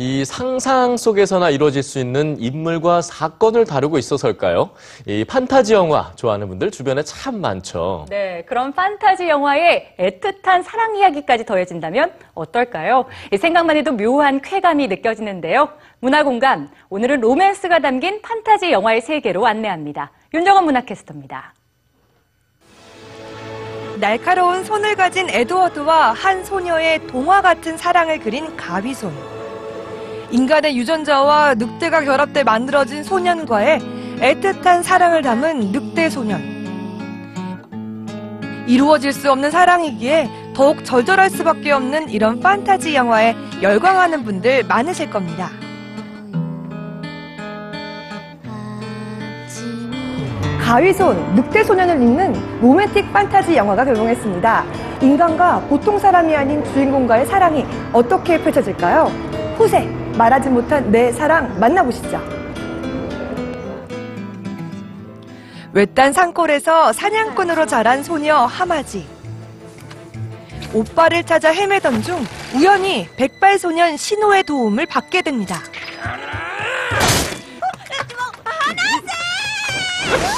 이 0.00 0.24
상상 0.24 0.96
속에서나 0.96 1.50
이루어질 1.50 1.82
수 1.82 1.98
있는 1.98 2.40
인물과 2.40 3.02
사건을 3.02 3.66
다루고 3.66 3.98
있어서일까요? 3.98 4.70
이 5.04 5.26
판타지 5.26 5.74
영화 5.74 6.10
좋아하는 6.16 6.48
분들 6.48 6.70
주변에 6.70 7.02
참 7.02 7.38
많죠. 7.42 8.06
네, 8.08 8.42
그런 8.48 8.72
판타지 8.72 9.28
영화에 9.28 9.94
애틋한 9.98 10.62
사랑 10.62 10.96
이야기까지 10.96 11.44
더해진다면 11.44 12.14
어떨까요? 12.32 13.04
이 13.30 13.36
생각만 13.36 13.76
해도 13.76 13.92
묘한 13.92 14.40
쾌감이 14.40 14.88
느껴지는데요. 14.88 15.68
문화공감, 15.98 16.70
오늘은 16.88 17.20
로맨스가 17.20 17.80
담긴 17.80 18.22
판타지 18.22 18.72
영화의 18.72 19.02
세계로 19.02 19.46
안내합니다. 19.46 20.12
윤정원 20.32 20.64
문화캐스터입니다. 20.64 21.52
날카로운 23.98 24.64
손을 24.64 24.96
가진 24.96 25.28
에드워드와 25.28 26.12
한 26.12 26.42
소녀의 26.42 27.06
동화 27.06 27.42
같은 27.42 27.76
사랑을 27.76 28.18
그린 28.18 28.56
가위손. 28.56 29.39
인간의 30.30 30.76
유전자와 30.76 31.54
늑대가 31.54 32.02
결합돼 32.02 32.44
만들어진 32.44 33.02
소년과의 33.02 33.80
애틋한 34.20 34.82
사랑을 34.82 35.22
담은 35.22 35.72
늑대 35.72 36.08
소년. 36.10 36.60
이루어질 38.66 39.12
수 39.12 39.30
없는 39.32 39.50
사랑이기에 39.50 40.30
더욱 40.54 40.84
절절할 40.84 41.30
수밖에 41.30 41.72
없는 41.72 42.10
이런 42.10 42.38
판타지 42.38 42.94
영화에 42.94 43.34
열광하는 43.60 44.22
분들 44.22 44.64
많으실 44.68 45.10
겁니다. 45.10 45.50
가위손, 50.60 51.34
늑대 51.34 51.64
소년을 51.64 52.00
잇는 52.00 52.60
로맨틱 52.60 53.12
판타지 53.12 53.56
영화가 53.56 53.84
개봉했습니다. 53.84 54.64
인간과 55.02 55.58
보통 55.68 55.98
사람이 55.98 56.36
아닌 56.36 56.62
주인공과의 56.66 57.26
사랑이 57.26 57.66
어떻게 57.92 58.40
펼쳐질까요? 58.40 59.39
후세, 59.60 59.80
말하지 60.16 60.48
못한 60.48 60.90
내 60.90 61.12
사랑 61.12 61.60
만나보시죠. 61.60 62.18
외딴 65.74 66.14
산골에서 66.14 66.94
사냥꾼으로 66.94 67.66
자란 67.66 68.02
소녀 68.02 68.36
하마지. 68.38 69.06
오빠를 70.72 71.24
찾아 71.24 71.50
헤매던 71.50 72.00
중 72.00 72.24
우연히 72.54 73.06
백발소년 73.18 73.98
신호의 73.98 74.44
도움을 74.44 74.86
받게 74.86 75.20
됩니다. 75.20 75.60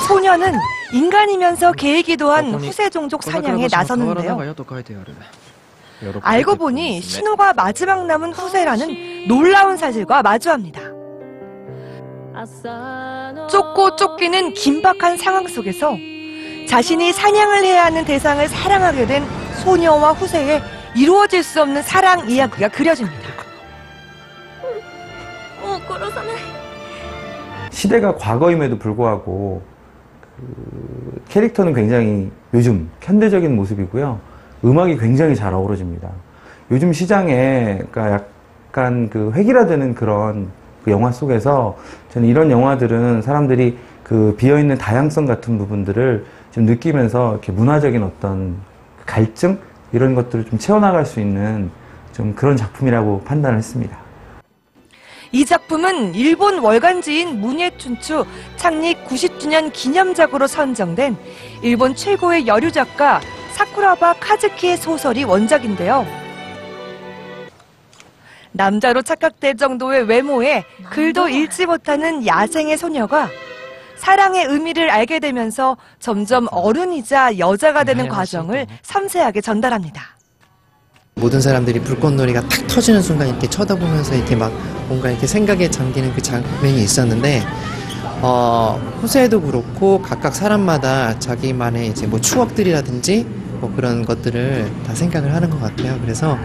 소녀는 0.08 0.52
인간이면서 0.92 1.75
개이기도 1.75 2.32
한 2.32 2.52
후세 2.54 2.91
종족 2.91 3.22
사냥에 3.22 3.69
나서는데요. 3.70 4.56
알고 6.22 6.56
보니 6.56 7.00
신호가 7.00 7.52
마지막 7.52 8.06
남은 8.06 8.32
후세라는 8.32 9.11
놀라운 9.28 9.77
사실과 9.77 10.23
마주합니다. 10.23 10.81
쫓고 13.48 13.97
쫓기는 13.97 14.55
긴박한 14.55 15.17
상황 15.17 15.47
속에서 15.47 15.97
자신이 16.69 17.12
사냥을 17.12 17.65
해야 17.65 17.84
하는 17.84 18.05
대상을 18.05 18.47
사랑하게 18.48 19.06
된 19.06 19.25
소녀와 19.62 20.12
후세의 20.12 20.62
이루어질 20.97 21.43
수 21.43 21.61
없는 21.62 21.83
사랑 21.83 22.28
이야기가 22.28 22.69
그려집니다. 22.69 23.33
시대가 27.70 28.15
과거임에도 28.17 28.78
불구하고 28.78 29.62
그 30.37 31.23
캐릭터는 31.28 31.75
굉장히 31.75 32.31
요즘 32.55 32.91
현대적인 33.00 33.55
모습이고요. 33.55 34.20
음악이 34.65 34.97
굉장히 34.97 35.34
잘 35.34 35.53
어우러집니다. 35.55 36.11
요즘 36.70 36.93
시장에 36.93 37.81
그러니까 37.91 38.25
약간 38.73 39.11
그 39.11 39.33
획일화 39.34 39.67
되는 39.67 39.95
그런 39.95 40.51
그 40.83 40.91
영화 40.91 41.12
속에서 41.12 41.77
저는 42.09 42.27
이런 42.27 42.51
영화들은 42.51 43.20
사람들이 43.20 43.77
그 44.03 44.34
비어있는 44.39 44.78
다양성 44.78 45.27
같은 45.27 45.59
부분들을 45.59 46.25
좀 46.53 46.65
느끼면서 46.65 47.32
이렇게 47.32 47.53
문화적인 47.53 48.03
어떤 48.03 48.56
갈증 49.05 49.59
이런 49.93 50.15
것들을 50.15 50.47
좀 50.47 50.59
채워나갈 50.59 51.05
수 51.05 51.21
있는 51.21 51.71
좀 52.15 52.34
그런 52.34 52.56
작품이라고 52.56 53.25
판단을 53.25 53.59
했습니다. 53.59 53.99
이 55.32 55.44
작품은 55.44 56.15
일본 56.15 56.59
월간지인 56.59 57.43
문예춘추 57.43 58.25
창립 58.56 59.05
90주년 59.05 59.71
기념작으로 59.75 60.47
선정된 60.47 61.16
일본 61.61 61.94
최고의 61.94 62.47
여류 62.47 62.72
작가 62.72 63.21
사쿠라바 63.53 64.15
카즈키의 64.15 64.78
소설이 64.78 65.25
원작인데요. 65.25 66.22
남자로 68.52 69.02
착각될 69.02 69.56
정도의 69.56 70.04
외모에 70.04 70.64
글도 70.90 71.28
읽지 71.28 71.66
못하는 71.66 72.26
야생의 72.26 72.76
소녀가 72.78 73.28
사랑의 73.96 74.46
의미를 74.46 74.90
알게 74.90 75.20
되면서 75.20 75.76
점점 76.00 76.48
어른이자 76.50 77.38
여자가 77.38 77.84
되는 77.84 78.08
과정을 78.08 78.66
섬세하게 78.82 79.40
전달합니다. 79.40 80.16
모든 81.14 81.40
사람들이 81.40 81.80
불꽃놀이가 81.80 82.40
탁 82.48 82.66
터지는 82.66 83.00
순간 83.00 83.28
이렇게 83.28 83.48
쳐다보면서 83.48 84.14
이렇게 84.14 84.34
막 84.34 84.50
뭔가 84.88 85.10
이렇게 85.10 85.26
생각에 85.26 85.70
잠기는 85.70 86.12
그 86.14 86.20
장면이 86.20 86.82
있었는데 86.82 87.42
어, 88.22 88.80
호세도 89.02 89.40
그렇고 89.42 90.00
각각 90.02 90.34
사람마다 90.34 91.19
자기만의 91.19 91.88
이제 91.88 92.06
뭐 92.06 92.20
추억들이라든지 92.20 93.41
뭐 93.62 93.73
그런 93.77 94.05
것들을 94.05 94.67
다 94.84 94.93
생각을 94.93 95.33
하는 95.33 95.49
것 95.49 95.61
같아요. 95.61 95.97
그래서 96.03 96.37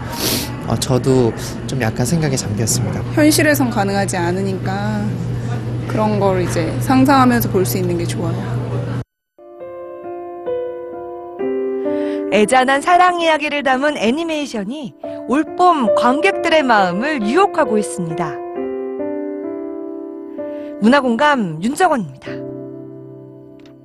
어, 0.68 0.76
저도 0.76 1.32
좀 1.66 1.82
약간 1.82 2.06
생각에 2.06 2.36
잠겼습니다. 2.36 3.00
현실에선 3.12 3.70
가능하지 3.70 4.16
않으니까 4.16 5.04
그런 5.88 6.20
걸 6.20 6.42
이제 6.42 6.72
상상하면서 6.80 7.50
볼 7.50 7.64
수 7.66 7.76
있는 7.76 7.98
게 7.98 8.04
좋아요. 8.04 8.36
애잔한 12.32 12.82
사랑 12.82 13.20
이야기를 13.20 13.64
담은 13.64 13.96
애니메이션이 13.96 14.94
올봄 15.26 15.96
관객들의 15.96 16.62
마음을 16.62 17.26
유혹하고 17.26 17.78
있습니다. 17.78 18.36
문화공감 20.80 21.58
윤정원입니다. 21.62 22.47